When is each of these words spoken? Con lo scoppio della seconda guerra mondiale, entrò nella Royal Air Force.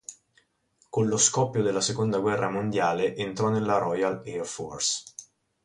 Con 0.89 1.05
lo 1.09 1.17
scoppio 1.17 1.61
della 1.61 1.79
seconda 1.79 2.17
guerra 2.17 2.49
mondiale, 2.49 3.15
entrò 3.15 3.49
nella 3.49 3.77
Royal 3.77 4.23
Air 4.25 4.47
Force. 4.47 5.03